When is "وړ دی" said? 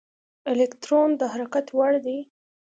1.77-2.19